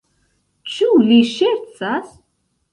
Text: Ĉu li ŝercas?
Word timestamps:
Ĉu 0.77 0.89
li 1.11 1.19
ŝercas? 1.35 2.19